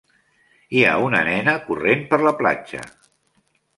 Hi 0.77 0.81
ha 0.85 0.93
una 1.09 1.21
nena 1.29 1.55
corrent 1.67 2.01
per 2.15 2.21
la 2.29 2.33
platja. 2.41 2.83